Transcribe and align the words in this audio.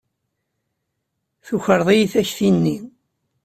Tukreḍ-iyi 1.45 2.07
takti-nni. 2.13 2.77